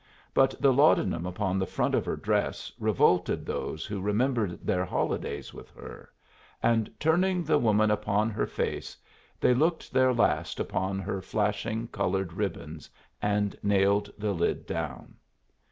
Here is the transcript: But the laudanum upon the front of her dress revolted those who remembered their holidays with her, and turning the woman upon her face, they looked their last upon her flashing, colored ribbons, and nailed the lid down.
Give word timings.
But 0.33 0.59
the 0.59 0.73
laudanum 0.73 1.27
upon 1.27 1.59
the 1.59 1.67
front 1.67 1.93
of 1.93 2.05
her 2.07 2.15
dress 2.15 2.71
revolted 2.79 3.45
those 3.45 3.85
who 3.85 4.01
remembered 4.01 4.65
their 4.65 4.83
holidays 4.83 5.53
with 5.53 5.69
her, 5.75 6.11
and 6.63 6.89
turning 6.99 7.43
the 7.43 7.59
woman 7.59 7.91
upon 7.91 8.31
her 8.31 8.47
face, 8.47 8.97
they 9.39 9.53
looked 9.53 9.93
their 9.93 10.11
last 10.11 10.59
upon 10.59 10.97
her 11.01 11.21
flashing, 11.21 11.87
colored 11.89 12.33
ribbons, 12.33 12.89
and 13.21 13.55
nailed 13.61 14.09
the 14.17 14.33
lid 14.33 14.65
down. 14.65 15.17